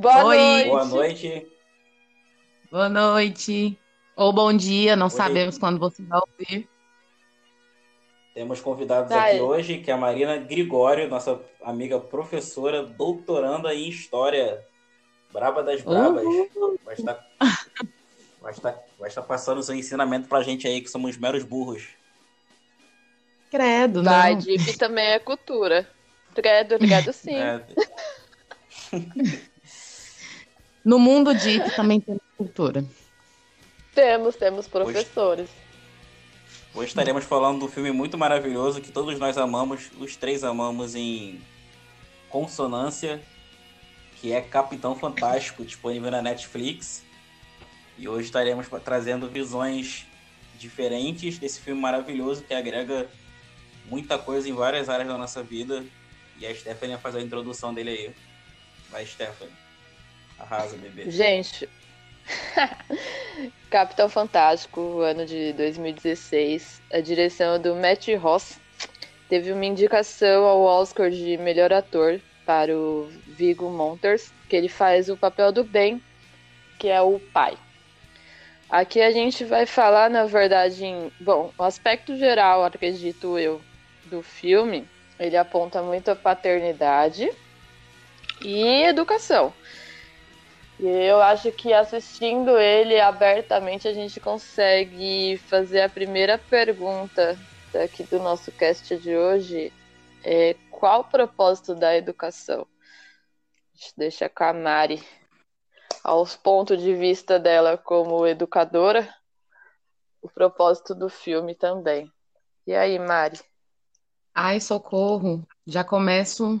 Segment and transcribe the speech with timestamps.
[0.00, 0.38] Boa Oi.
[0.38, 0.68] noite.
[0.70, 1.46] Boa noite.
[2.70, 3.78] Boa noite.
[4.16, 5.10] Ou bom dia, não Oi.
[5.10, 6.66] sabemos quando você vai ouvir.
[8.32, 9.32] Temos convidados Vai.
[9.32, 14.64] aqui hoje, que é a Marina Gregório, nossa amiga professora, doutoranda em História.
[15.34, 16.24] Braba das Brabas.
[16.24, 16.78] Uhul.
[16.82, 17.26] Vai estar,
[18.40, 21.88] vai, estar, vai estar passando o seu ensinamento pra gente aí, que somos meros burros.
[23.50, 24.40] Credo, não.
[24.40, 25.86] Jeep também é cultura.
[26.34, 27.36] Credo, ligado sim.
[27.36, 27.62] É,
[30.84, 32.84] No mundo deep também tem cultura.
[33.94, 35.50] Temos, temos professores.
[36.74, 41.40] hoje estaremos falando do filme muito maravilhoso que todos nós amamos, os três amamos em
[42.30, 43.20] consonância,
[44.20, 47.02] que é Capitão Fantástico, disponível na Netflix.
[47.98, 50.06] E hoje estaremos trazendo visões
[50.58, 53.06] diferentes desse filme maravilhoso que agrega
[53.86, 55.84] muita coisa em várias áreas da nossa vida.
[56.38, 58.14] E a Stephanie vai fazer a introdução dele aí.
[58.90, 59.52] Vai, Stephanie.
[60.40, 61.10] Arrasa, bebê.
[61.10, 61.68] Gente,
[63.70, 66.82] Capitão Fantástico, ano de 2016.
[66.92, 68.58] A direção é do Matt Ross.
[69.28, 75.08] Teve uma indicação ao Oscar de melhor ator para o Viggo Monters, que ele faz
[75.08, 76.02] o papel do Ben,
[76.78, 77.56] que é o pai.
[78.68, 81.12] Aqui a gente vai falar, na verdade, em.
[81.20, 83.60] Bom, o aspecto geral, acredito eu,
[84.06, 87.30] do filme, ele aponta muito a paternidade
[88.42, 89.52] e educação.
[90.82, 97.38] E eu acho que assistindo ele abertamente a gente consegue fazer a primeira pergunta
[97.70, 99.70] daqui do nosso cast de hoje.
[100.24, 102.62] É, qual o propósito da educação?
[102.62, 105.06] A gente deixa com a Mari
[106.02, 109.06] aos pontos de vista dela como educadora,
[110.22, 112.10] o propósito do filme também.
[112.66, 113.38] E aí, Mari?
[114.34, 115.46] Ai, socorro.
[115.66, 116.58] Já começo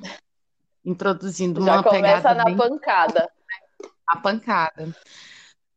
[0.84, 3.39] introduzindo Já uma começa pegada na bem pancada.
[4.10, 4.94] A pancada.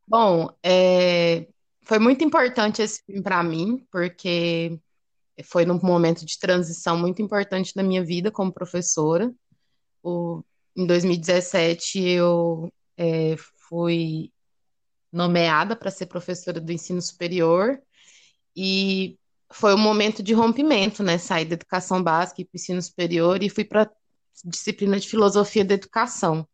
[0.06, 1.48] Bom, é,
[1.84, 4.78] foi muito importante esse filme para mim, porque
[5.44, 9.32] foi num momento de transição muito importante da minha vida como professora.
[10.02, 10.42] O-
[10.76, 13.36] em 2017, eu é,
[13.68, 14.32] fui
[15.12, 17.80] nomeada para ser professora do ensino superior
[18.56, 19.18] e
[19.52, 21.18] foi um momento de rompimento, né?
[21.18, 23.90] Saí da educação básica e para o ensino superior e fui para
[24.44, 26.46] disciplina de filosofia da educação.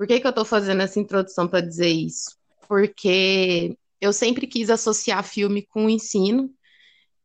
[0.00, 2.34] Por que que eu estou fazendo essa introdução para dizer isso?
[2.66, 6.50] Porque eu sempre quis associar filme com o ensino,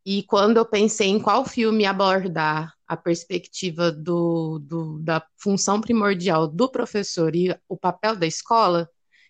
[0.06, 6.50] e quando eu pensei em qual filme abordar a perspectiva do, do- da função primordial
[6.50, 8.90] do professor e o papel da escola,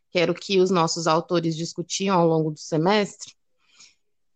[0.10, 3.32] que era o que os nossos autores discutiam ao longo do semestre,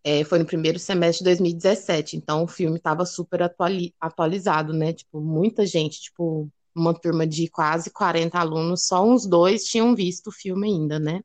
[0.03, 4.94] é, foi no primeiro semestre de 2017, então o filme estava super atuali- atualizado, né?
[4.94, 6.48] Tipo, muita gente, tipo,
[6.80, 11.22] uma turma de quase 40 alunos, só uns dois tinham visto o filme ainda, né?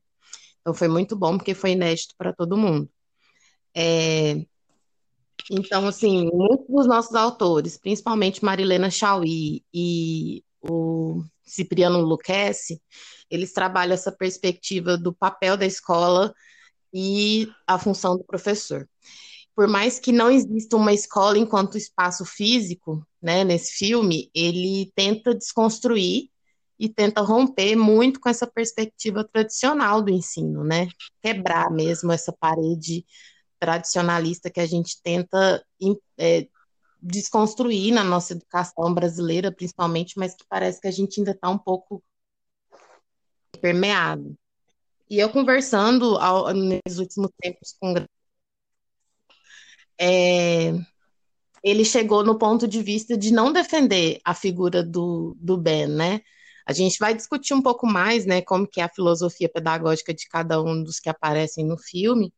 [0.61, 2.89] Então foi muito bom, porque foi inédito para todo mundo.
[3.75, 4.45] É,
[5.51, 12.81] então, assim, muitos dos nossos autores, principalmente Marilena Chauí e o Cipriano Lucchesi,
[13.29, 16.33] eles trabalham essa perspectiva do papel da escola
[16.93, 18.87] e a função do professor.
[19.55, 25.33] Por mais que não exista uma escola enquanto espaço físico, né, nesse filme, ele tenta
[25.33, 26.29] desconstruir
[26.77, 30.89] e tenta romper muito com essa perspectiva tradicional do ensino, né?
[31.21, 33.05] Quebrar mesmo essa parede
[33.57, 35.65] tradicionalista que a gente tenta
[36.17, 36.47] é,
[37.01, 41.57] desconstruir na nossa educação brasileira, principalmente, mas que parece que a gente ainda está um
[41.57, 42.03] pouco
[43.61, 44.35] permeado.
[45.09, 47.93] E eu conversando ao, nesses últimos tempos com
[49.99, 50.73] é,
[51.65, 56.21] ele chegou no ponto de vista de não defender a figura do, do Ben, né?
[56.67, 60.27] A gente vai discutir um pouco mais, né, como que é a filosofia pedagógica de
[60.27, 62.33] cada um dos que aparecem no filme,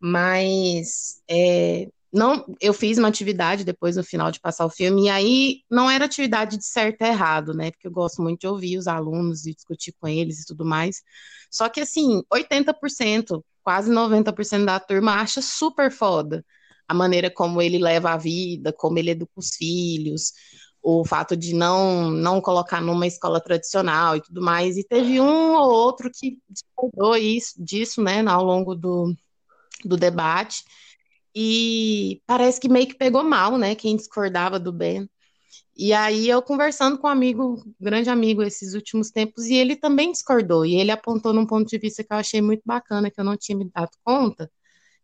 [0.00, 5.08] mas é, não, eu fiz uma atividade depois no final de passar o filme, e
[5.08, 7.70] aí não era atividade de certo e errado, né?
[7.70, 11.02] Porque eu gosto muito de ouvir os alunos e discutir com eles e tudo mais.
[11.50, 16.44] Só que assim, 80%, quase 90% da turma acha super foda
[16.90, 20.32] a maneira como ele leva a vida, como ele educa os filhos,
[20.82, 24.76] o fato de não não colocar numa escola tradicional e tudo mais.
[24.76, 29.14] E teve um ou outro que discordou isso, disso, né, ao longo do,
[29.84, 30.64] do debate.
[31.34, 35.08] E parece que meio que pegou mal, né, quem discordava do Ben.
[35.76, 40.12] E aí eu conversando com um amigo, grande amigo esses últimos tempos, e ele também
[40.12, 40.66] discordou.
[40.66, 43.36] E ele apontou num ponto de vista que eu achei muito bacana, que eu não
[43.36, 44.50] tinha me dado conta.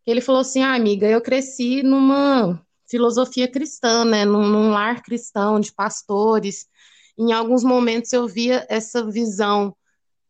[0.07, 5.59] Ele falou assim: ah, amiga, eu cresci numa filosofia cristã, né, num, num lar cristão
[5.59, 6.67] de pastores.
[7.19, 9.75] Em alguns momentos eu via essa visão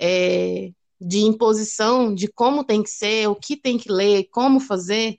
[0.00, 0.70] é,
[1.00, 5.18] de imposição de como tem que ser, o que tem que ler, como fazer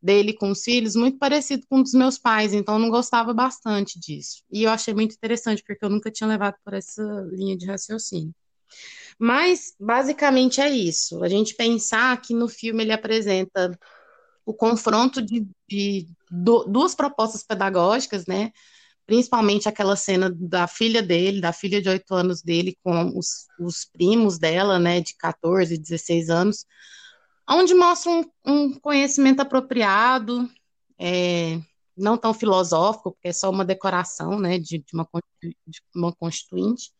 [0.00, 3.34] dele com os filhos, muito parecido com um dos meus pais, então eu não gostava
[3.34, 4.44] bastante disso.
[4.50, 7.02] E eu achei muito interessante, porque eu nunca tinha levado por essa
[7.32, 8.32] linha de raciocínio.
[9.18, 11.22] Mas, basicamente, é isso.
[11.24, 13.76] A gente pensar que no filme ele apresenta
[14.48, 18.50] o confronto de, de duas propostas pedagógicas, né?
[19.04, 23.84] Principalmente aquela cena da filha dele, da filha de oito anos dele, com os, os
[23.84, 26.64] primos dela, né, de 14, 16 anos,
[27.46, 30.50] onde mostra um, um conhecimento apropriado,
[30.98, 31.60] é,
[31.94, 35.06] não tão filosófico, porque é só uma decoração, né, de, de, uma,
[35.42, 36.90] de uma constituinte,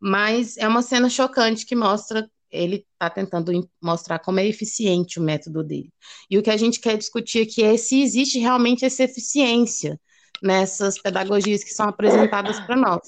[0.00, 5.22] mas é uma cena chocante que mostra ele está tentando mostrar como é eficiente o
[5.22, 5.92] método dele.
[6.28, 10.00] E o que a gente quer discutir aqui é se existe realmente essa eficiência
[10.42, 13.06] nessas pedagogias que são apresentadas para nós.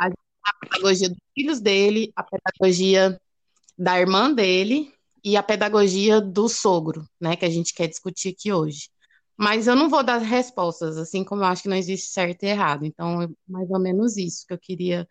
[0.00, 3.20] A, a pedagogia dos filhos dele, a pedagogia
[3.78, 4.92] da irmã dele
[5.24, 8.88] e a pedagogia do sogro, né, que a gente quer discutir aqui hoje.
[9.36, 12.48] Mas eu não vou dar respostas, assim como eu acho que não existe certo e
[12.48, 12.84] errado.
[12.84, 15.08] Então, é mais ou menos isso que eu queria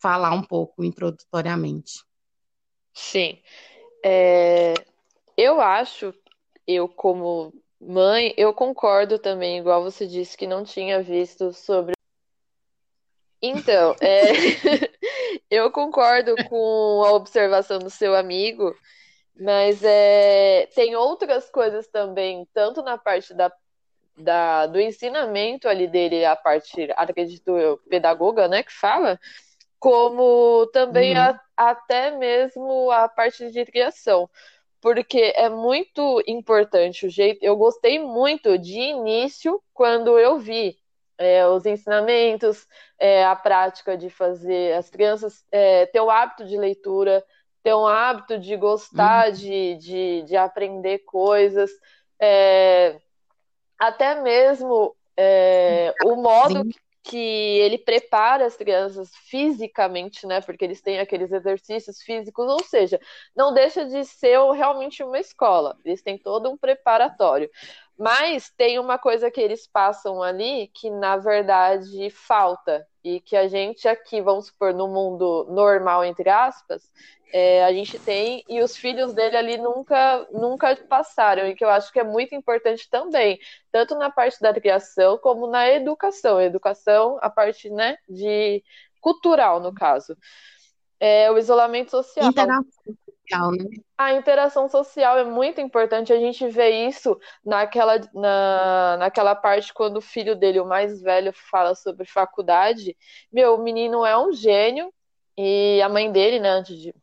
[0.00, 2.00] falar um pouco introdutoriamente.
[2.94, 3.38] Sim.
[4.04, 4.74] É,
[5.36, 6.14] eu acho,
[6.66, 11.94] eu como mãe, eu concordo também, igual você disse que não tinha visto sobre.
[13.40, 14.22] Então, é,
[15.50, 18.74] eu concordo com a observação do seu amigo,
[19.38, 23.52] mas é, tem outras coisas também, tanto na parte da,
[24.16, 29.18] da, do ensinamento ali dele, a parte, acredito eu, pedagoga, né, que fala,
[29.80, 31.22] como também uhum.
[31.22, 34.28] a, até mesmo a parte de criação.
[34.80, 37.42] Porque é muito importante o jeito.
[37.42, 40.76] Eu gostei muito de início quando eu vi
[41.16, 42.66] é, os ensinamentos,
[42.98, 47.24] é, a prática de fazer as crianças é, ter o hábito de leitura,
[47.62, 49.34] ter um hábito de gostar uhum.
[49.34, 51.70] de, de, de, aprender coisas,
[52.20, 52.98] é,
[53.78, 56.72] até mesmo é, o modo Sim
[57.02, 60.40] que ele prepara as crianças fisicamente, né?
[60.40, 63.00] Porque eles têm aqueles exercícios físicos, ou seja,
[63.34, 65.76] não deixa de ser realmente uma escola.
[65.84, 67.50] Eles têm todo um preparatório.
[67.98, 72.86] Mas tem uma coisa que eles passam ali que, na verdade, falta.
[73.04, 76.90] E que a gente aqui, vamos supor, no mundo normal, entre aspas,
[77.32, 81.70] é, a gente tem, e os filhos dele ali nunca, nunca passaram, e que eu
[81.70, 83.40] acho que é muito importante também,
[83.72, 86.40] tanto na parte da criação como na educação.
[86.40, 88.62] educação, a parte né, de
[89.00, 90.16] cultural, no caso.
[91.00, 92.30] É, o isolamento social.
[92.30, 92.64] Interação
[93.32, 93.64] social, né?
[93.98, 96.12] A interação social é muito importante.
[96.12, 101.32] A gente vê isso naquela, na, naquela parte quando o filho dele, o mais velho,
[101.50, 102.96] fala sobre faculdade.
[103.32, 104.92] Meu, o menino é um gênio,
[105.36, 106.94] e a mãe dele, né, antes de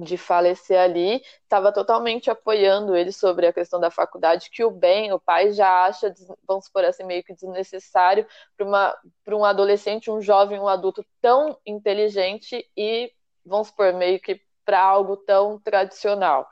[0.00, 5.12] de falecer ali, estava totalmente apoiando ele sobre a questão da faculdade, que o bem,
[5.12, 6.12] o pai já acha,
[6.46, 8.26] vamos supor assim, meio que desnecessário
[8.56, 13.12] para um adolescente, um jovem, um adulto tão inteligente e,
[13.44, 16.48] vamos supor, meio que para algo tão tradicional.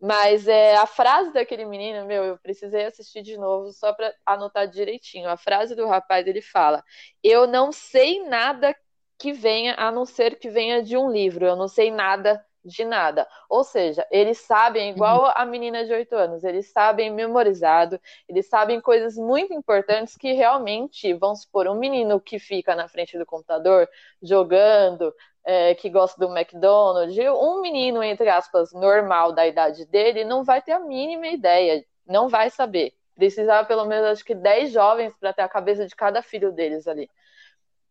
[0.00, 4.66] Mas é, a frase daquele menino, meu, eu precisei assistir de novo só para anotar
[4.66, 5.28] direitinho.
[5.28, 6.82] A frase do rapaz, ele fala:
[7.22, 8.74] Eu não sei nada
[9.18, 11.44] que venha, a não ser que venha de um livro.
[11.44, 13.26] Eu não sei nada de nada.
[13.48, 18.80] Ou seja, eles sabem, igual a menina de 8 anos, eles sabem memorizado, eles sabem
[18.80, 23.88] coisas muito importantes que realmente, vamos supor, um menino que fica na frente do computador
[24.22, 30.44] jogando, é, que gosta do McDonald's, um menino, entre aspas, normal da idade dele, não
[30.44, 32.92] vai ter a mínima ideia, não vai saber.
[33.16, 36.86] Precisava pelo menos, acho que 10 jovens para ter a cabeça de cada filho deles
[36.86, 37.10] ali.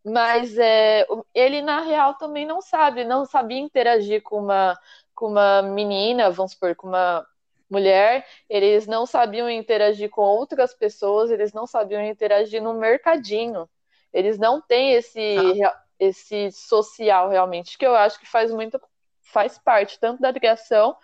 [0.04, 4.80] Mas é, ele, na real, também não sabe, não sabia interagir com uma,
[5.14, 7.26] com uma menina, vamos supor, com uma
[7.70, 13.70] mulher, eles não sabiam interagir com outras pessoas, eles não sabiam interagir no mercadinho.
[14.12, 15.84] Eles não têm esse, ah.
[16.00, 18.80] Esse social realmente, que eu acho que faz muito,
[19.22, 20.96] faz parte tanto da criação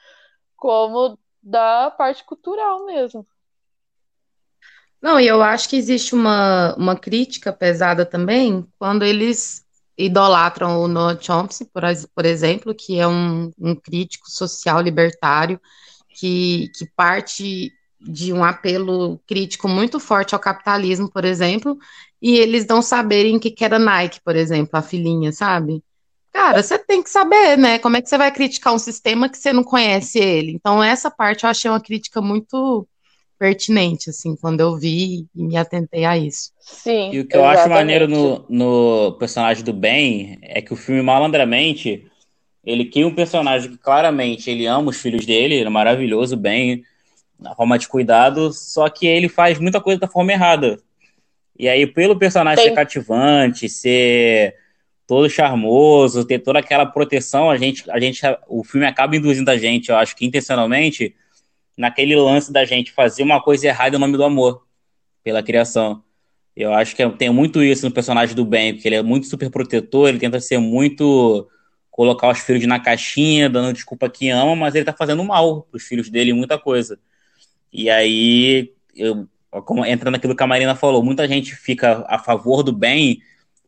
[0.55, 3.27] como da parte cultural mesmo.
[5.01, 9.63] Não, e eu acho que existe uma, uma crítica pesada também quando eles
[9.97, 11.83] idolatram o Noam Chomsky, por,
[12.13, 15.61] por exemplo, que é um, um crítico social libertário
[16.09, 21.77] que, que parte de um apelo crítico muito forte ao capitalismo, por exemplo,
[22.25, 25.83] e eles não saberem o que era Nike, por exemplo, a filhinha, sabe?
[26.33, 27.77] Cara, você tem que saber, né?
[27.77, 30.53] Como é que você vai criticar um sistema que você não conhece ele?
[30.53, 32.87] Então, essa parte eu achei uma crítica muito
[33.37, 36.49] pertinente, assim, quando eu vi e me atentei a isso.
[36.59, 37.11] Sim.
[37.13, 41.03] E o que eu acho maneiro no, no personagem do Ben é que o filme,
[41.03, 42.07] malandramente,
[42.65, 46.83] ele cria um personagem que claramente ele ama os filhos dele, ele é maravilhoso, bem,
[47.39, 50.79] na forma de cuidado, só que ele faz muita coisa da forma errada.
[51.57, 52.69] E aí, pelo personagem Sim.
[52.69, 54.55] ser cativante, ser
[55.07, 59.57] todo charmoso, ter toda aquela proteção, a gente, a gente, o filme acaba induzindo a
[59.57, 61.15] gente, eu acho que intencionalmente,
[61.77, 64.65] naquele lance da gente fazer uma coisa errada em nome do amor,
[65.23, 66.03] pela criação.
[66.55, 69.49] Eu acho que tem muito isso no personagem do Ben, porque ele é muito super
[69.49, 71.47] protetor, ele tenta ser muito
[71.91, 75.83] colocar os filhos na caixinha, dando desculpa que ama, mas ele tá fazendo mal pros
[75.83, 76.99] filhos dele muita coisa.
[77.71, 79.27] E aí, eu,
[79.61, 83.21] como, entra naquilo que a Marina falou, muita gente fica a favor do bem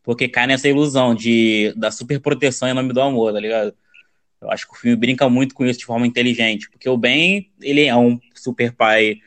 [0.08, 3.74] porque cai nessa ilusão de da super proteção em nome do amor, tá ligado?
[4.40, 7.50] Eu acho que o filme brinca muito com isso de forma inteligente, porque o Ben,
[7.60, 9.18] ele é um super pai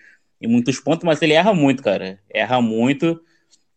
[0.41, 2.19] em muitos pontos, mas ele erra muito, cara.
[2.27, 3.23] Erra muito.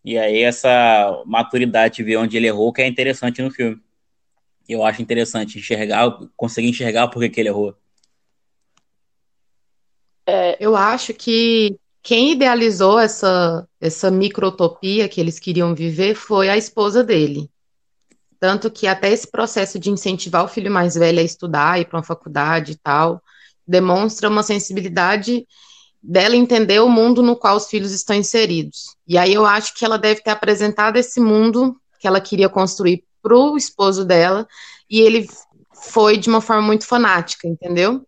[0.03, 3.79] E aí essa maturidade de ver onde ele errou que é interessante no filme.
[4.67, 7.77] Eu acho interessante enxergar, conseguir enxergar por que ele errou.
[10.27, 16.57] É, eu acho que quem idealizou essa, essa microtopia que eles queriam viver foi a
[16.57, 17.51] esposa dele.
[18.39, 21.97] Tanto que até esse processo de incentivar o filho mais velho a estudar, ir para
[21.97, 23.23] uma faculdade e tal,
[23.67, 25.47] demonstra uma sensibilidade
[26.03, 28.95] dela entender o mundo no qual os filhos estão inseridos.
[29.09, 33.03] E aí eu acho que ela deve ter apresentado esse mundo que ela queria construir
[33.23, 34.47] para o esposo dela,
[34.91, 35.27] e ele
[35.73, 38.07] foi de uma forma muito fanática, entendeu?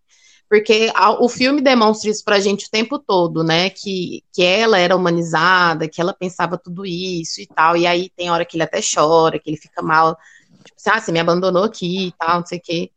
[0.49, 3.69] Porque o filme demonstra isso pra gente o tempo todo, né?
[3.71, 7.77] Que, que ela era humanizada, que ela pensava tudo isso e tal.
[7.77, 10.17] E aí tem hora que ele até chora, que ele fica mal,
[10.65, 12.91] tipo assim, ah, você me abandonou aqui e tal, não sei o quê.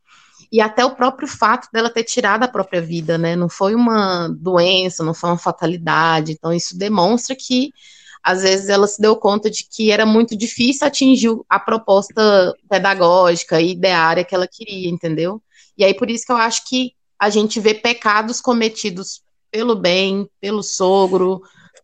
[0.52, 3.36] E até o próprio fato dela ter tirado a própria vida, né?
[3.36, 6.32] Não foi uma doença, não foi uma fatalidade.
[6.34, 7.72] Então, isso demonstra que
[8.24, 13.62] às vezes ela se deu conta de que era muito difícil atingir a proposta pedagógica
[13.62, 15.42] e ideária que ela queria, entendeu?
[15.78, 19.22] E aí por isso que eu acho que a gente vê pecados cometidos
[19.52, 21.42] pelo bem, pelo sogro,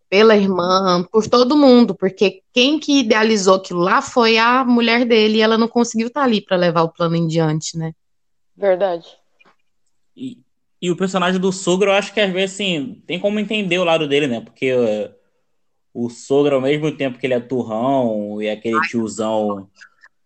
[0.09, 5.37] pela irmã, por todo mundo, porque quem que idealizou aquilo lá foi a mulher dele
[5.37, 7.91] e ela não conseguiu estar tá ali para levar o plano em diante, né?
[8.55, 9.05] Verdade.
[10.15, 10.37] E,
[10.81, 13.83] e, o personagem do sogro, eu acho que às vezes assim, tem como entender o
[13.83, 14.39] lado dele, né?
[14.39, 15.13] Porque uh,
[15.93, 19.67] o sogro, ao mesmo tempo que ele é turrão e é aquele tiozão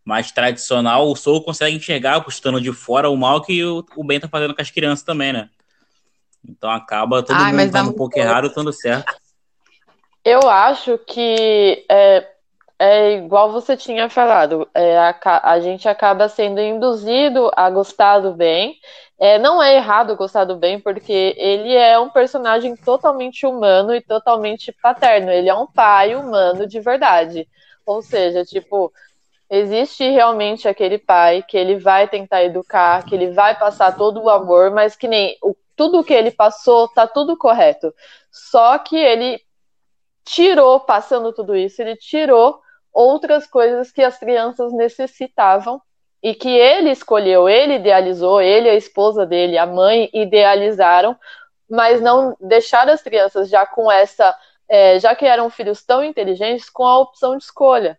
[0.10, 4.20] mais tradicional, o Soul consegue enxergar, estando de fora, o mal que o, o Ben
[4.20, 5.50] tá fazendo com as crianças também, né?
[6.48, 9.14] Então acaba todo Ai, mundo estando um pouco errado, estando certo.
[10.26, 12.28] Eu acho que é,
[12.80, 18.34] é igual você tinha falado, é, a, a, gente acaba sendo induzido a gostar do
[18.34, 18.78] bem.
[19.20, 24.02] É, não é errado gostar do bem, porque ele é um personagem totalmente humano e
[24.02, 25.30] totalmente paterno.
[25.30, 27.48] Ele é um pai humano de verdade.
[27.86, 28.92] Ou seja, tipo,
[29.50, 34.30] existe realmente aquele pai que ele vai tentar educar, que ele vai passar todo o
[34.30, 37.94] amor, mas que nem o, tudo que ele passou tá tudo correto.
[38.32, 39.42] Só que ele
[40.24, 42.62] tirou, passando tudo isso, ele tirou
[42.94, 45.82] outras coisas que as crianças necessitavam
[46.22, 51.18] e que ele escolheu, ele idealizou, ele, a esposa dele, a mãe idealizaram,
[51.68, 54.38] mas não deixar as crianças já com essa,
[54.68, 57.98] é, já que eram filhos tão inteligentes, com a opção de escolha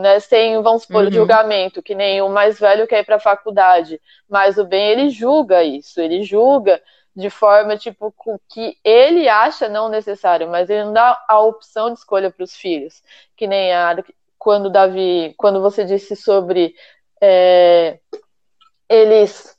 [0.00, 1.12] né, sem, vamos supor, uhum.
[1.12, 5.10] julgamento, que nem o mais velho quer ir para a faculdade, mas o bem ele
[5.10, 6.82] julga isso, ele julga
[7.14, 8.14] de forma tipo
[8.48, 12.54] que ele acha não necessário, mas ele não dá a opção de escolha para os
[12.54, 13.02] filhos,
[13.36, 13.96] que nem a
[14.38, 16.74] quando Davi, quando você disse sobre
[17.20, 17.98] é,
[18.88, 19.56] eles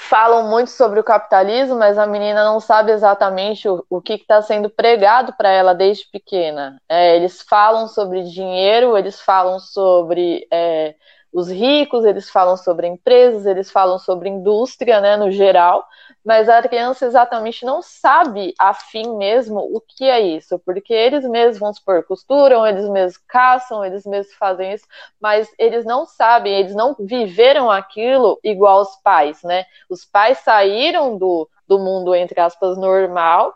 [0.00, 4.40] falam muito sobre o capitalismo, mas a menina não sabe exatamente o, o que está
[4.40, 6.80] sendo pregado para ela desde pequena.
[6.88, 10.94] É, eles falam sobre dinheiro, eles falam sobre é,
[11.32, 15.86] os ricos, eles falam sobre empresas, eles falam sobre indústria, né, no geral,
[16.24, 21.24] mas a criança exatamente não sabe a fim mesmo o que é isso, porque eles
[21.28, 24.86] mesmos, vão supor, costuram, eles mesmos caçam, eles mesmos fazem isso,
[25.20, 29.64] mas eles não sabem, eles não viveram aquilo igual os pais, né?
[29.88, 33.54] Os pais saíram do, do mundo, entre aspas, normal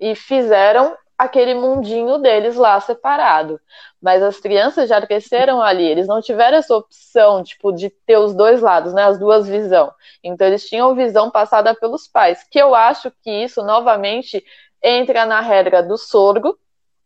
[0.00, 3.60] e fizeram aquele mundinho deles lá separado.
[4.00, 8.34] Mas as crianças já cresceram ali, eles não tiveram essa opção, tipo, de ter os
[8.34, 9.90] dois lados, né, as duas visões.
[10.24, 14.42] Então eles tinham visão passada pelos pais, que eu acho que isso novamente
[14.82, 16.58] entra na regra do sorgo,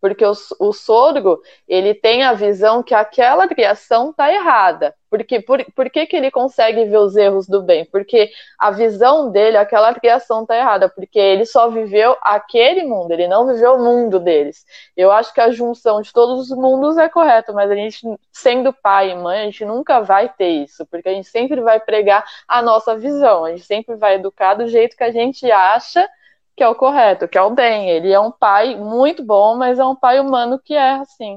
[0.05, 4.95] porque o, o sogro, ele tem a visão que aquela criação está errada.
[5.09, 7.87] Porque, por, por que, que ele consegue ver os erros do bem?
[7.87, 13.27] Porque a visão dele, aquela criação está errada, porque ele só viveu aquele mundo, ele
[13.27, 14.67] não viveu o mundo deles.
[14.95, 18.75] Eu acho que a junção de todos os mundos é correta, mas a gente, sendo
[18.75, 22.27] pai e mãe, a gente nunca vai ter isso, porque a gente sempre vai pregar
[22.47, 26.07] a nossa visão, a gente sempre vai educar do jeito que a gente acha
[26.57, 27.91] que é o correto, que é o bem.
[27.91, 31.37] Ele é um pai muito bom, mas é um pai humano que erra, assim.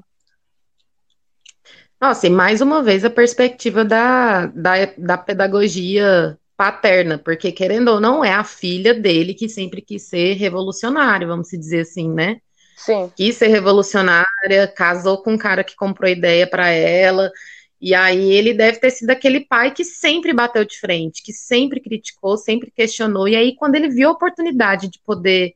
[2.00, 8.00] Nossa, e mais uma vez a perspectiva da, da, da pedagogia paterna, porque querendo ou
[8.00, 12.38] não, é a filha dele que sempre quis ser revolucionário, vamos dizer assim, né?
[12.76, 13.12] Sim.
[13.16, 17.32] Quis ser revolucionária, casou com um cara que comprou ideia para ela,
[17.80, 21.80] e aí ele deve ter sido aquele pai que sempre bateu de frente, que sempre
[21.80, 25.54] criticou, sempre questionou, e aí quando ele viu a oportunidade de poder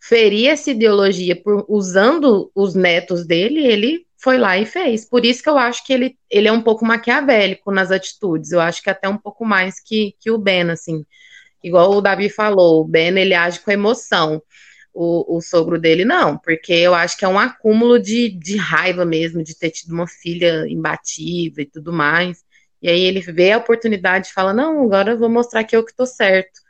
[0.00, 5.04] ferir essa ideologia por, usando os netos dele, ele foi lá e fez.
[5.04, 8.52] Por isso que eu acho que ele, ele é um pouco maquiavélico nas atitudes.
[8.52, 11.04] Eu acho que até um pouco mais que, que o Ben, assim.
[11.62, 14.42] Igual o Davi falou, o Ben, ele age com emoção.
[15.00, 19.04] O, o sogro dele não, porque eu acho que é um acúmulo de, de raiva
[19.04, 22.44] mesmo, de ter tido uma filha imbatível e tudo mais.
[22.82, 25.84] E aí ele vê a oportunidade e fala, não, agora eu vou mostrar que eu
[25.84, 26.60] que tô certo.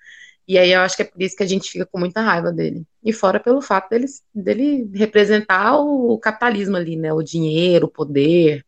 [0.47, 2.53] E aí eu acho que é por isso que a gente fica com muita raiva
[2.53, 2.85] dele.
[3.03, 7.11] E fora pelo fato dele, dele representar o capitalismo ali, né?
[7.15, 8.63] O dinheiro, o poder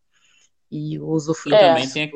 [0.70, 1.56] e o usufruto.
[1.56, 1.68] É.
[1.68, 2.10] Também tem,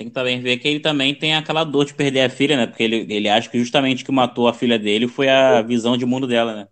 [0.00, 2.66] tem que também ver que ele também tem aquela dor de perder a filha, né?
[2.66, 5.94] Porque ele, ele acha que justamente o que matou a filha dele foi a visão
[5.94, 6.68] de mundo dela, né?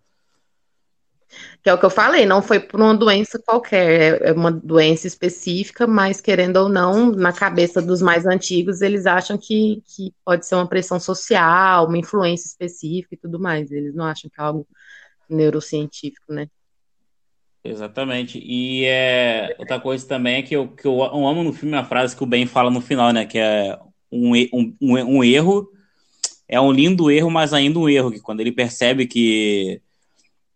[1.61, 4.51] Que é o que eu falei, não foi por uma doença qualquer, é, é uma
[4.51, 10.11] doença específica, mas querendo ou não, na cabeça dos mais antigos, eles acham que, que
[10.25, 13.71] pode ser uma pressão social, uma influência específica e tudo mais.
[13.71, 14.65] Eles não acham que é algo
[15.29, 16.47] neurocientífico, né?
[17.63, 18.39] Exatamente.
[18.41, 22.15] E é, outra coisa também é que eu, que eu amo no filme a frase
[22.15, 23.25] que o Ben fala no final, né?
[23.25, 23.77] Que é
[24.11, 25.69] um, um, um erro,
[26.47, 29.81] é um lindo erro, mas ainda um erro, que quando ele percebe que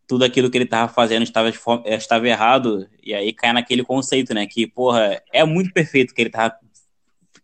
[0.07, 1.51] tudo aquilo que ele estava fazendo estava,
[1.85, 4.45] estava errado, e aí cai naquele conceito, né?
[4.47, 6.55] Que, porra, é muito perfeito que ele estava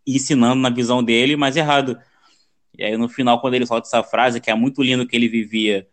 [0.06, 1.98] ensinando na visão dele, mas errado.
[2.78, 5.28] E aí no final, quando ele solta essa frase, que é muito lindo que ele
[5.28, 5.88] vivia,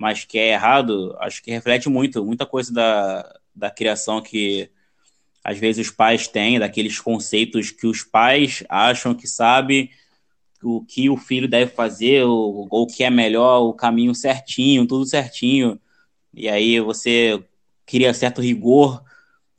[0.00, 4.70] mas que é errado, acho que reflete muito, muita coisa da, da criação que
[5.44, 9.90] às vezes os pais têm, daqueles conceitos que os pais acham que sabem
[10.62, 15.04] o que o filho deve fazer, ou o que é melhor, o caminho certinho, tudo
[15.04, 15.78] certinho
[16.32, 17.42] e aí você
[17.84, 19.02] cria certo rigor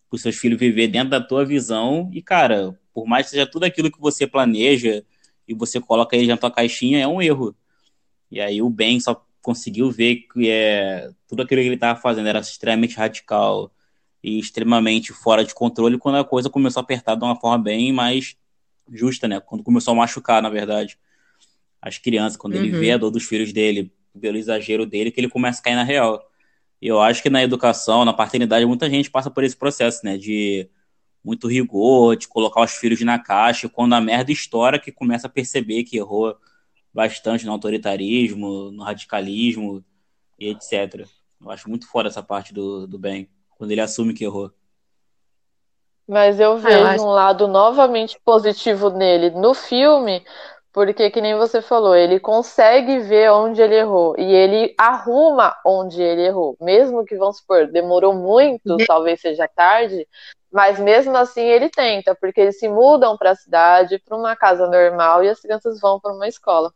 [0.09, 2.09] para os seus filhos viver dentro da tua visão.
[2.13, 5.03] E, cara, por mais que seja tudo aquilo que você planeja
[5.47, 7.55] e você coloca ele na tua caixinha, é um erro.
[8.29, 12.27] E aí o Ben só conseguiu ver que é, tudo aquilo que ele estava fazendo
[12.27, 13.71] era extremamente radical
[14.23, 17.91] e extremamente fora de controle quando a coisa começou a apertar de uma forma bem
[17.91, 18.35] mais
[18.91, 19.39] justa, né?
[19.39, 20.97] Quando começou a machucar, na verdade,
[21.81, 22.63] as crianças, quando uhum.
[22.63, 25.75] ele vê a dor dos filhos dele, pelo exagero dele, que ele começa a cair
[25.75, 26.23] na real.
[26.81, 30.17] E eu acho que na educação, na paternidade, muita gente passa por esse processo, né?
[30.17, 30.69] De
[31.23, 35.29] muito rigor, de colocar os filhos na caixa, quando a merda estoura, que começa a
[35.29, 36.35] perceber que errou
[36.93, 39.83] bastante no autoritarismo, no radicalismo
[40.37, 41.07] e etc.
[41.39, 44.51] Eu acho muito fora essa parte do, do bem, quando ele assume que errou.
[46.07, 47.03] Mas eu vejo ah, eu acho...
[47.05, 50.23] um lado novamente positivo nele no filme,
[50.73, 56.01] porque, que nem você falou, ele consegue ver onde ele errou e ele arruma onde
[56.01, 56.55] ele errou.
[56.61, 60.07] Mesmo que, vamos supor, demorou muito, talvez seja tarde,
[60.51, 64.67] mas mesmo assim ele tenta, porque eles se mudam para a cidade, para uma casa
[64.67, 66.73] normal e as crianças vão para uma escola.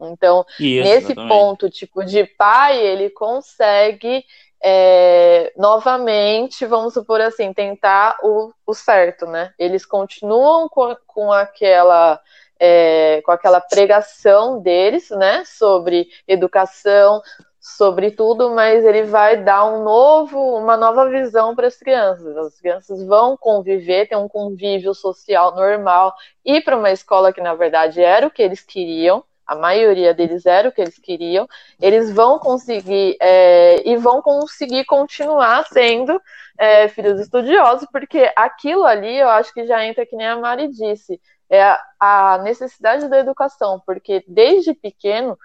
[0.00, 1.28] Então, Isso, nesse exatamente.
[1.28, 4.24] ponto, tipo, de pai, ele consegue
[4.62, 9.52] é, novamente, vamos supor assim, tentar o, o certo, né?
[9.58, 12.20] Eles continuam com, com aquela
[12.58, 17.20] é, com aquela pregação deles, né, sobre educação,
[17.60, 22.36] sobre tudo, mas ele vai dar um novo, uma nova visão para as crianças.
[22.36, 27.54] As crianças vão conviver, ter um convívio social normal, ir para uma escola que na
[27.54, 29.24] verdade era o que eles queriam.
[29.46, 31.46] A maioria deles era o que eles queriam.
[31.80, 36.20] Eles vão conseguir é, e vão conseguir continuar sendo
[36.58, 40.68] é, filhos estudiosos, porque aquilo ali eu acho que já entra que nem a Mari
[40.68, 45.38] disse é a necessidade da educação, porque desde pequeno,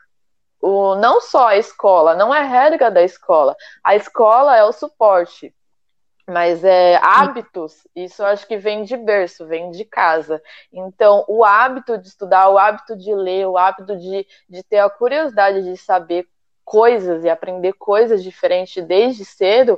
[0.60, 5.54] o, não só a escola, não é regra da escola, a escola é o suporte,
[6.32, 10.41] mas é hábitos, isso eu acho que vem de berço, vem de casa.
[10.72, 14.89] Então, o hábito de estudar, o hábito de ler, o hábito de, de ter a
[14.89, 16.28] curiosidade de saber
[16.63, 19.78] coisas e aprender coisas diferentes desde cedo,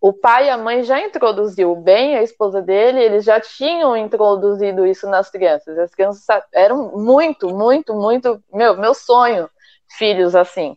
[0.00, 4.86] o pai e a mãe já introduziu bem a esposa dele, eles já tinham introduzido
[4.86, 5.78] isso nas crianças.
[5.78, 9.48] As crianças eram muito, muito, muito, meu, meu sonho,
[9.96, 10.76] filhos assim.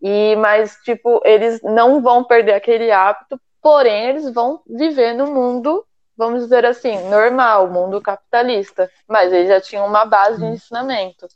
[0.00, 5.86] E mas tipo, eles não vão perder aquele hábito, porém eles vão viver no mundo,
[6.16, 11.26] vamos dizer assim, normal, mundo capitalista, mas eles já tinham uma base de ensinamento.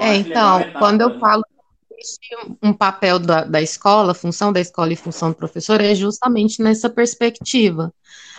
[0.00, 1.42] É, então, quando eu falo
[2.62, 6.90] um papel da, da escola, função da escola e função do professor é justamente nessa
[6.90, 7.92] perspectiva.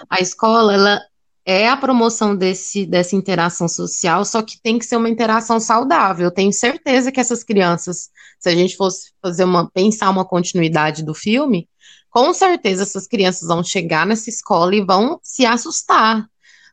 [0.08, 1.02] A escola, ela
[1.49, 6.25] é a promoção desse, dessa interação social, só que tem que ser uma interação saudável.
[6.25, 11.05] Eu tenho certeza que essas crianças, se a gente fosse fazer uma, pensar uma continuidade
[11.05, 11.69] do filme,
[12.10, 16.27] com certeza essas crianças vão chegar nessa escola e vão se assustar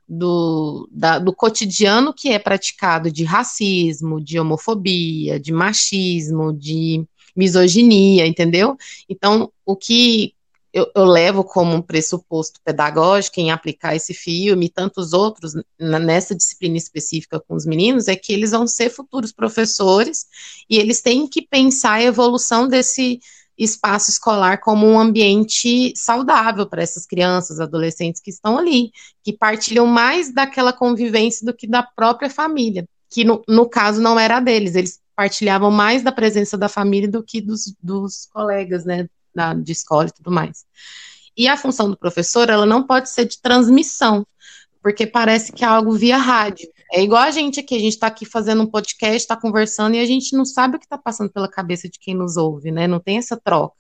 [0.09, 7.07] do, da, do cotidiano que é praticado de racismo, de homofobia, de machismo, de
[7.37, 8.77] misoginia, entendeu?
[9.09, 10.35] Então, o que
[10.75, 16.35] eu, eu, levo como um pressuposto pedagógico em aplicar esse filme e tantos outros nessa
[16.35, 20.27] disciplina específica com os meninos é que eles vão ser futuros professores
[20.69, 23.21] e eles têm que pensar a evolução desse
[23.57, 28.91] espaço escolar como um ambiente saudável para essas crianças, adolescentes que estão ali,
[29.23, 34.19] que partilham mais daquela convivência do que da própria família, que no, no caso não
[34.19, 39.09] era deles, eles partilhavam mais da presença da família do que dos, dos colegas, né,
[39.35, 40.65] da, de escola e tudo mais.
[41.37, 44.27] E a função do professor, ela não pode ser de transmissão,
[44.83, 46.69] porque parece que é algo via rádio.
[46.93, 50.01] É igual a gente aqui, a gente está aqui fazendo um podcast, está conversando e
[50.01, 52.87] a gente não sabe o que está passando pela cabeça de quem nos ouve, né?
[52.87, 53.75] Não tem essa troca.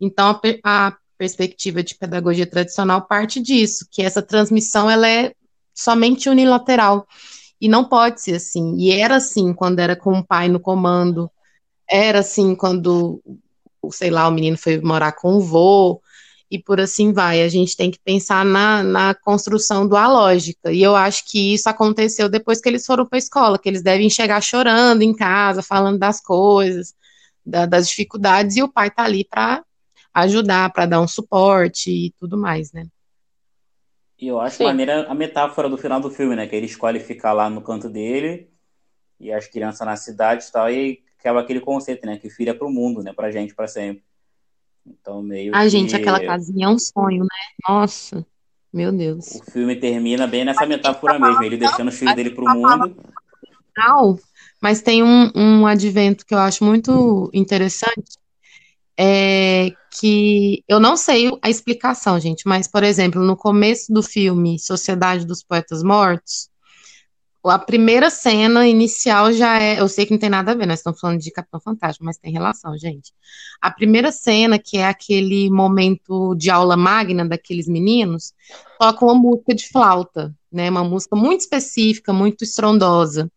[0.00, 5.34] Então, a, a perspectiva de pedagogia tradicional parte disso, que essa transmissão ela é
[5.74, 7.06] somente unilateral
[7.60, 8.76] e não pode ser assim.
[8.76, 11.30] E era assim quando era com o pai no comando,
[11.88, 13.22] era assim quando,
[13.92, 16.00] sei lá, o menino foi morar com o vô,
[16.50, 17.42] e por assim vai.
[17.42, 20.72] A gente tem que pensar na, na construção do a lógica.
[20.72, 23.82] E eu acho que isso aconteceu depois que eles foram para a escola, que eles
[23.82, 26.94] devem chegar chorando em casa, falando das coisas,
[27.44, 29.64] da, das dificuldades, e o pai tá ali para
[30.14, 32.86] ajudar, para dar um suporte e tudo mais, né?
[34.18, 34.64] E eu acho Sim.
[34.64, 36.46] maneira a metáfora do final do filme, né?
[36.46, 38.48] Que ele escolhe ficar lá no canto dele
[39.20, 42.16] e as crianças na cidade e tal, e acaba aquele conceito, né?
[42.18, 43.12] Que filha para o mundo, né?
[43.12, 44.04] Pra gente, para sempre.
[44.86, 45.68] Então, meio A que...
[45.68, 47.68] gente, aquela casinha é um sonho, né?
[47.68, 48.24] Nossa,
[48.72, 49.34] meu Deus.
[49.34, 52.96] O filme termina bem nessa metáfora mesmo, ele deixando os filhos dele pro mundo.
[53.76, 54.16] Não,
[54.62, 58.16] mas tem um, um advento que eu acho muito interessante,
[58.98, 64.58] é que eu não sei a explicação, gente, mas, por exemplo, no começo do filme
[64.58, 66.48] Sociedade dos Poetas Mortos,
[67.48, 69.80] a primeira cena inicial já é.
[69.80, 72.18] Eu sei que não tem nada a ver, nós estamos falando de Capitão Fantástico, mas
[72.18, 73.12] tem relação, gente.
[73.60, 78.32] A primeira cena, que é aquele momento de aula magna daqueles meninos,
[78.78, 80.70] toca uma música de flauta, né?
[80.70, 83.30] Uma música muito específica, muito estrondosa.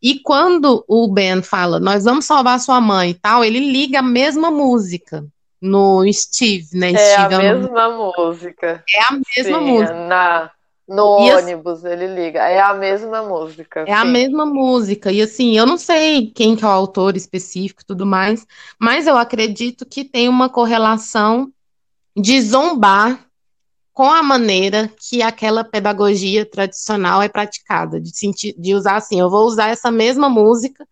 [0.00, 4.02] E quando o Ben fala, nós vamos salvar sua mãe e tal, ele liga a
[4.02, 5.26] mesma música
[5.60, 6.92] no Steve, né?
[6.92, 8.84] É Steve a mesma música.
[8.94, 10.06] É a mesma Sim, música.
[10.06, 10.50] Na
[10.88, 12.40] no e ônibus ele liga.
[12.40, 13.80] É a mesma música.
[13.80, 13.92] É sim.
[13.92, 15.12] a mesma música.
[15.12, 18.46] E assim, eu não sei quem que é o autor específico e tudo mais,
[18.78, 21.52] mas eu acredito que tem uma correlação
[22.16, 23.28] de zombar
[23.92, 29.28] com a maneira que aquela pedagogia tradicional é praticada, de, sentir, de usar assim, eu
[29.28, 30.86] vou usar essa mesma música,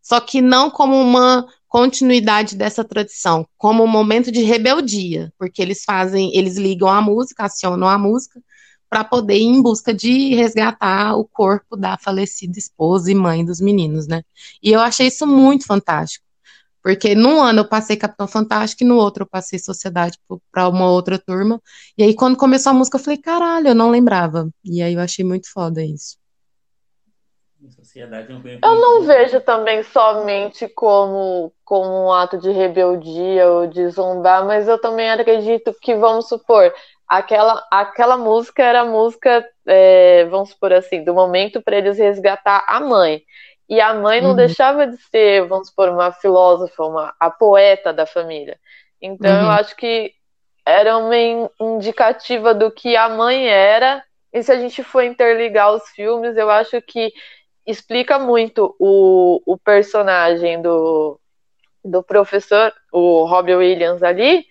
[0.00, 5.82] só que não como uma continuidade dessa tradição, como um momento de rebeldia, porque eles
[5.84, 8.40] fazem, eles ligam a música, acionam a música,
[8.92, 13.58] para poder ir em busca de resgatar o corpo da falecida esposa e mãe dos
[13.58, 14.22] meninos, né?
[14.62, 16.26] E eu achei isso muito fantástico.
[16.82, 20.18] Porque num ano eu passei Capitão Fantástico e no outro eu passei Sociedade
[20.50, 21.58] para uma outra turma.
[21.96, 24.50] E aí quando começou a música eu falei, caralho, eu não lembrava.
[24.62, 26.18] E aí eu achei muito foda isso.
[28.62, 34.68] Eu não vejo também somente como, como um ato de rebeldia ou de zombar, mas
[34.68, 36.74] eu também acredito que, vamos supor,
[37.12, 42.64] aquela, aquela música era a música, é, vamos supor assim, do momento para eles resgatar
[42.66, 43.22] a mãe.
[43.68, 44.36] E a mãe não uhum.
[44.36, 48.58] deixava de ser, vamos supor, uma filósofa, uma, a poeta da família.
[49.00, 49.42] Então uhum.
[49.42, 50.14] eu acho que
[50.64, 51.14] era uma
[51.60, 54.02] indicativa do que a mãe era.
[54.32, 57.12] E se a gente for interligar os filmes, eu acho que
[57.66, 61.20] explica muito o, o personagem do,
[61.84, 64.46] do professor, o Robbie Williams ali,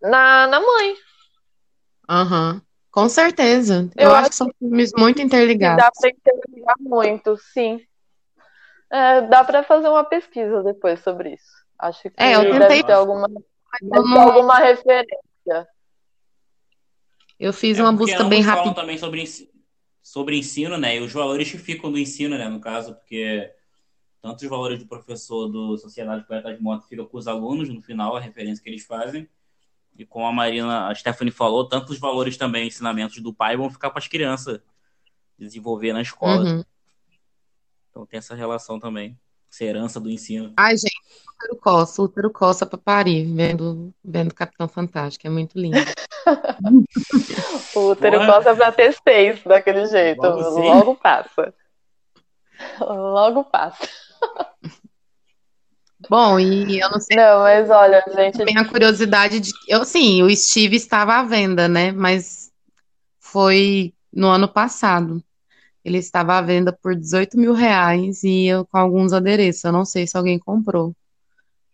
[0.00, 0.94] na, na mãe.
[2.10, 2.54] Aham.
[2.54, 2.60] Uhum.
[2.90, 3.88] Com certeza.
[3.96, 5.84] Eu, Eu acho, acho que são filmes muito interligados.
[5.84, 7.80] Dá para interligar muito, sim.
[8.90, 11.52] É, dá para fazer uma pesquisa depois sobre isso.
[11.78, 13.44] Acho que É, eu deve tentei- ter alguma, deve
[13.80, 15.68] ter não- alguma referência.
[17.38, 18.74] Eu fiz É uma busca bem rápida.
[18.74, 19.24] também sobre,
[20.02, 20.96] sobre ensino, né?
[20.96, 22.48] E os valores que ficam do ensino, né?
[22.48, 23.50] No caso, porque
[24.20, 27.80] tanto os valores do professor do Sociedade Poeta de Moto fica com os alunos no
[27.80, 29.28] final, a referência que eles fazem.
[29.96, 33.70] E como a Marina, a Stephanie falou, tanto os valores também, ensinamentos do pai vão
[33.70, 34.60] ficar para as crianças
[35.38, 36.42] desenvolver na escola.
[36.42, 36.64] Uhum.
[37.90, 39.18] Então tem essa relação também,
[39.50, 40.52] essa herança do ensino.
[40.56, 41.00] Ai, gente,
[41.34, 45.76] útero coça, útero coça pra parir, vendo, vendo Capitão Fantástico, é muito lindo.
[47.74, 48.34] O útero Porra.
[48.34, 50.20] coça pra ter seis daquele jeito.
[50.20, 50.60] Logo?
[50.60, 51.54] Logo passa.
[52.80, 53.88] Logo passa.
[56.10, 59.52] Bom, e eu não sei Não, mas olha, gente, Tenho a curiosidade de.
[59.68, 61.92] Eu, sim, o Steve estava à venda, né?
[61.92, 62.50] Mas
[63.20, 65.22] foi no ano passado.
[65.84, 69.62] Ele estava à venda por 18 mil reais e eu com alguns adereços.
[69.62, 70.96] Eu não sei se alguém comprou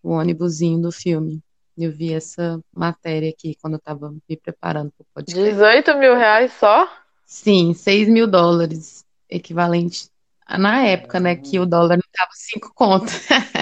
[0.02, 1.42] o ônibusinho do filme.
[1.74, 5.50] Eu vi essa matéria aqui quando eu estava me preparando para o podcast.
[5.50, 6.86] 18 mil reais só?
[7.24, 10.10] Sim, 6 mil dólares, equivalente.
[10.46, 13.06] Na época, né, que o dólar não estava 5 conto.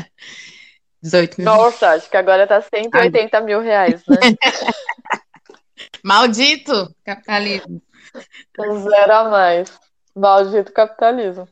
[1.04, 1.44] 18 mil.
[1.44, 4.16] Nossa, acho que agora tá 180 mil reais, né?
[6.02, 7.82] Maldito capitalismo.
[8.58, 9.78] Zero a mais.
[10.16, 11.46] Maldito capitalismo.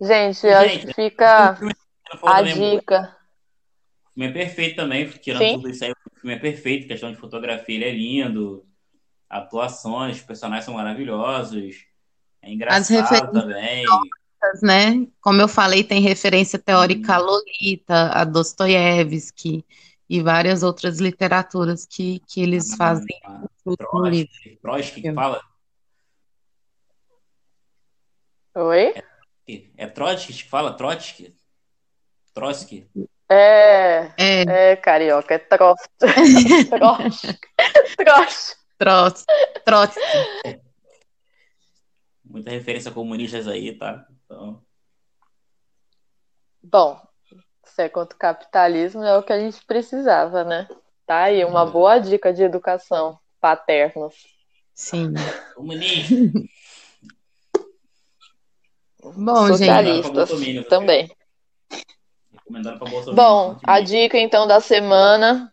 [0.00, 3.16] Gente, acho Gente, que fica O filme que falou a também, o dica.
[4.14, 5.54] filme é perfeito também, tirando Sim.
[5.54, 8.66] tudo isso aí, o filme é perfeito, questão de fotografia, ele é lindo,
[9.28, 11.84] atuações, os personagens são maravilhosos,
[12.42, 14.17] é engraçado referências
[14.62, 15.06] né?
[15.20, 19.64] Como eu falei, tem referência teórica a Lolita, a Dostoiévski
[20.08, 23.44] e várias outras literaturas que, que eles fazem Ah.
[23.76, 25.40] Trotsky, Trotsky que fala?
[28.54, 28.94] Oi?
[29.76, 30.72] É Trotsky que fala?
[30.74, 31.36] Trotsky?
[32.32, 32.88] Trotsky?
[33.30, 35.88] É, É, é carioca, é troço.
[36.70, 37.38] Troço.
[37.98, 38.56] Troço.
[38.78, 39.24] Trots,
[39.64, 40.00] Trotsky.
[42.24, 44.06] Muita referência a comunistas aí, tá?
[44.30, 44.60] Então,
[46.62, 47.00] Bom,
[47.64, 50.68] se é contra o capitalismo, é o que a gente precisava, né?
[51.06, 54.14] Tá aí, uma boa dica de educação paternos.
[54.74, 55.14] Sim.
[59.02, 61.10] Bom, gente, Socialistas também.
[62.30, 63.16] Recomendado pra Bolsonaro.
[63.16, 65.50] Bom, a dica então da semana,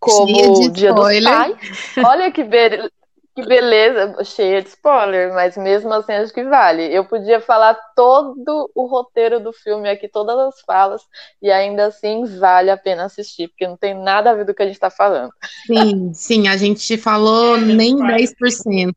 [0.00, 1.20] como Cheia de Dia dos.
[1.22, 1.56] Pais.
[2.04, 2.90] Olha que, be-
[3.34, 6.94] que beleza, cheia de spoiler, mas mesmo assim acho que vale.
[6.94, 11.02] Eu podia falar todo o roteiro do filme aqui, todas as falas,
[11.40, 14.62] e ainda assim vale a pena assistir, porque não tem nada a ver do que
[14.62, 15.32] a gente tá falando.
[15.66, 18.94] sim, sim, a gente falou nem 10%.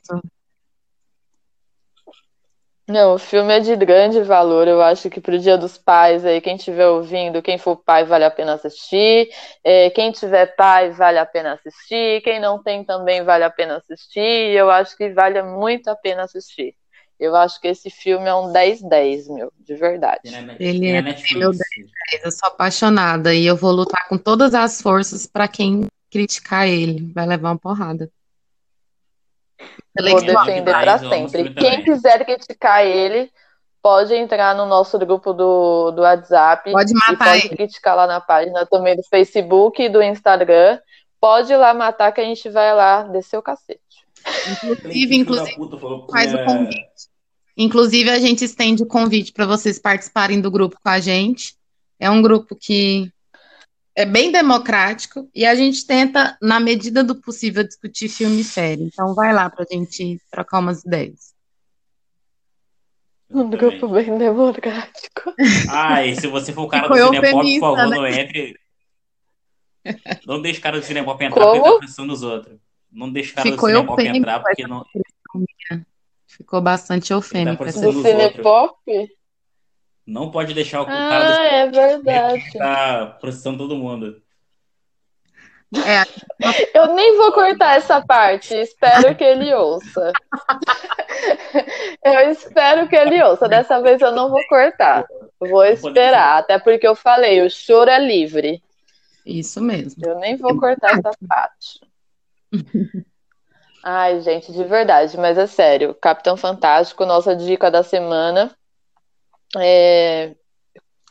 [2.87, 4.67] Não, o filme é de grande valor.
[4.67, 8.23] Eu acho que pro Dia dos Pais aí, quem estiver ouvindo, quem for pai, vale
[8.23, 9.29] a pena assistir.
[9.63, 12.21] É, quem tiver pai, vale a pena assistir.
[12.21, 14.21] Quem não tem também vale a pena assistir.
[14.21, 16.75] E eu acho que vale muito a pena assistir.
[17.19, 20.21] Eu acho que esse filme é um 10-10, meu, de verdade.
[20.59, 21.01] Ele é é
[21.37, 21.51] meu
[22.21, 27.11] Eu sou apaixonada e eu vou lutar com todas as forças para quem criticar ele.
[27.13, 28.11] Vai levar uma porrada.
[29.97, 31.53] Vou defender esse sempre.
[31.53, 33.31] Quem quiser criticar ele,
[33.81, 36.71] pode entrar no nosso grupo do, do WhatsApp.
[36.71, 37.55] Pode E matar pode ele.
[37.55, 40.79] criticar lá na página também do Facebook e do Instagram.
[41.21, 43.79] Pode ir lá matar que a gente vai lá descer o cacete.
[44.63, 45.55] Inclusive, inclusive,
[46.11, 47.15] faz o convite.
[47.57, 51.55] Inclusive, a gente estende o convite para vocês participarem do grupo com a gente.
[51.99, 53.11] É um grupo que
[53.95, 58.83] é bem democrático e a gente tenta, na medida do possível, discutir filme e série.
[58.83, 61.33] Então, vai lá para a gente trocar umas ideias.
[63.29, 65.33] Um grupo bem democrático.
[65.69, 67.95] Ah, e se você for o cara do Cinepop, por favor, né?
[67.95, 68.59] não entre.
[70.27, 71.73] Não deixe o cara do Cinepop entrar porque Como?
[71.79, 72.59] tá pensando nos outros.
[72.91, 74.85] Não deixe o cara Ficou do Cinepop entrar porque não.
[76.27, 77.63] Ficou bastante eufêmico.
[77.63, 79.09] tá essa parecendo- Do Nos outros.
[80.05, 82.41] Não pode deixar o cara Ah, é verdade.
[82.51, 84.21] ficar processando todo mundo.
[85.75, 86.03] É,
[86.77, 88.53] Eu nem vou cortar essa parte.
[88.53, 90.13] Espero que ele ouça.
[92.03, 93.47] Eu espero que ele ouça.
[93.49, 95.05] Dessa vez eu não vou cortar.
[95.39, 96.37] Vou esperar.
[96.39, 98.61] Até porque eu falei, o choro é livre.
[99.25, 100.05] isso mesmo.
[100.05, 101.81] Eu nem vou cortar essa parte.
[103.83, 105.93] Ai, gente, de verdade, mas é sério.
[105.95, 108.55] Capitão Fantástico, nossa dica da semana.
[109.59, 110.35] É,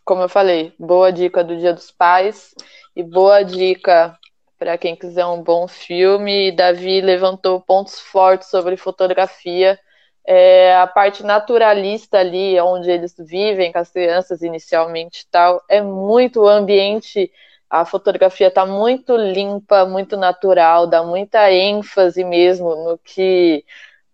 [0.04, 2.54] como eu falei, boa dica do Dia dos Pais
[2.94, 4.18] e boa dica
[4.58, 6.52] para quem quiser um bom filme.
[6.52, 9.78] Davi levantou pontos fortes sobre fotografia.
[10.26, 16.46] É, a parte naturalista ali, onde eles vivem com as crianças inicialmente tal, é muito
[16.46, 17.30] ambiente,
[17.68, 23.64] a fotografia está muito limpa, muito natural, dá muita ênfase mesmo no que,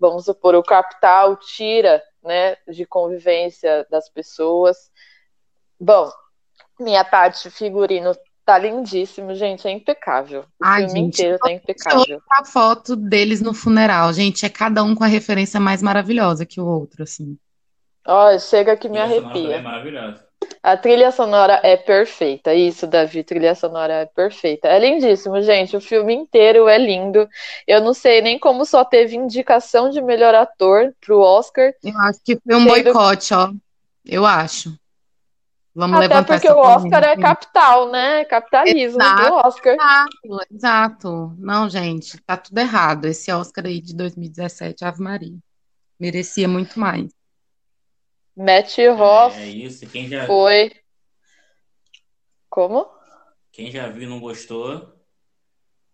[0.01, 4.91] vamos supor, o capital tira né, de convivência das pessoas.
[5.79, 6.11] Bom,
[6.79, 8.13] minha parte de figurino
[8.45, 10.45] tá lindíssimo, gente, é impecável.
[10.61, 12.21] O Ai, filme gente, inteiro tá impecável.
[12.31, 16.61] a foto deles no funeral, gente, é cada um com a referência mais maravilhosa que
[16.61, 17.39] o outro, assim.
[18.07, 19.63] Ó, chega que me também é arrepia.
[19.63, 20.30] maravilhosa.
[20.63, 22.55] A trilha sonora é perfeita.
[22.55, 24.69] Isso, Davi, trilha sonora é perfeita.
[24.69, 25.77] É lindíssimo, gente.
[25.77, 27.29] O filme inteiro é lindo.
[27.67, 31.73] Eu não sei nem como só teve indicação de melhor ator pro Oscar.
[31.83, 33.51] Eu acho que foi um Sendo- boicote, ó.
[34.05, 34.79] Eu acho.
[35.75, 38.25] Vamos Até levantar porque o Oscar é capital, né?
[38.25, 39.47] Capitalismo do Exato.
[39.47, 39.75] Oscar.
[39.75, 41.35] Exato, exato.
[41.39, 43.05] Não, gente, tá tudo errado.
[43.07, 45.39] Esse Oscar aí de 2017, Ave Maria.
[45.99, 47.11] Merecia muito mais.
[48.43, 49.87] Matt Hoff É isso.
[49.87, 50.73] Quem já, foi.
[52.49, 52.87] Como?
[53.53, 54.95] quem já viu e não gostou,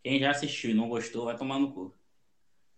[0.04, 1.94] quem já assistiu e não gostou, vai tomar no cu.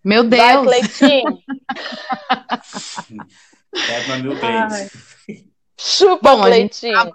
[0.02, 0.64] Meu Vai, Deus!
[0.64, 1.38] Cleitinho.
[3.86, 4.90] Pega mil clientes.
[5.78, 7.12] Chupa, Bom, a gente Cleitinho.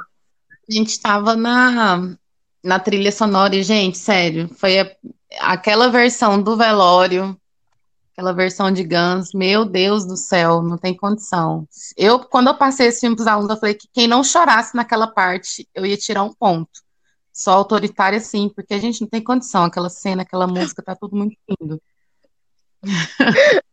[0.69, 2.15] A gente tava na,
[2.63, 4.95] na trilha sonora e, gente, sério, foi a-
[5.39, 7.35] aquela versão do velório,
[8.13, 11.67] aquela versão de Guns, meu Deus do céu, não tem condição.
[11.97, 15.07] Eu, quando eu passei esse filme pros alunos, eu falei que quem não chorasse naquela
[15.07, 16.69] parte, eu ia tirar um ponto.
[17.31, 21.15] Só autoritária, sim, porque a gente não tem condição, aquela cena, aquela música, tá tudo
[21.15, 21.81] muito lindo.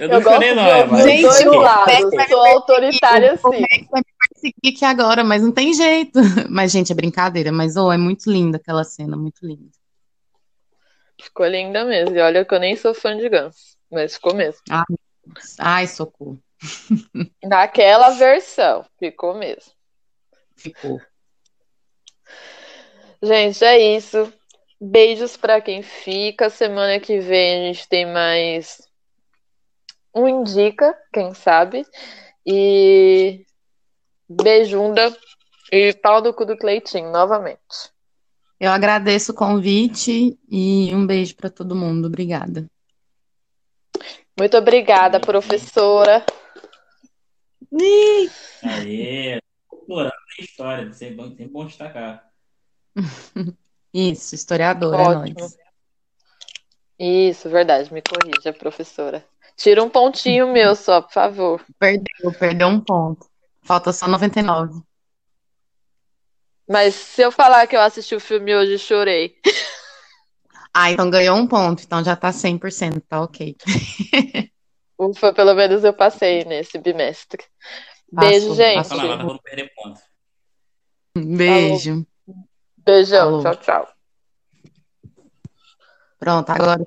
[0.00, 2.10] Eu não gosto chorei, de não, é, mas- os Gente, dois lados.
[2.10, 3.60] Beck Sou autoritária, O sim.
[3.90, 6.18] Vai me perseguir aqui agora, mas não tem jeito.
[6.50, 9.70] Mas, gente, é brincadeira, mas, oh, é muito linda aquela cena, muito linda.
[11.22, 12.16] Ficou linda mesmo.
[12.16, 14.60] E olha que eu nem sou fã de Guns, mas ficou mesmo.
[15.60, 16.42] Ai, socorro.
[17.42, 19.72] Naquela versão, ficou mesmo.
[20.56, 21.00] Ficou.
[23.22, 24.32] Gente, é isso.
[24.80, 26.50] Beijos pra quem fica.
[26.50, 28.80] Semana que vem a gente tem mais
[30.12, 31.86] um Indica, quem sabe.
[32.44, 33.46] E
[34.28, 35.16] beijunda
[35.70, 37.91] e pau no cu do Cleitinho, novamente.
[38.62, 42.06] Eu agradeço o convite e um beijo para todo mundo.
[42.06, 42.70] Obrigada.
[44.38, 46.24] Muito obrigada, professora.
[48.62, 52.30] Aê, doutorando em história, sempre bom, sempre bom destacar.
[53.92, 55.40] Isso, historiadora, é Ótimo.
[55.40, 55.58] nóis.
[57.00, 59.26] Isso, verdade, me corrija, professora.
[59.56, 61.66] Tira um pontinho meu só, por favor.
[61.80, 63.26] Perdeu, perdeu um ponto.
[63.64, 64.84] Falta só 99.
[66.68, 69.36] Mas se eu falar que eu assisti o filme hoje e chorei.
[70.72, 73.56] Ah, então ganhou um ponto, então já tá 100%, tá ok.
[74.98, 77.44] Ufa, pelo menos eu passei nesse bimestre.
[78.10, 78.88] Beijo, Passou, gente.
[78.88, 80.00] Pra não perder ponto.
[81.16, 82.06] Beijo.
[82.78, 83.42] Beijão, Falou.
[83.42, 83.88] tchau, tchau.
[86.18, 86.82] Pronto, agora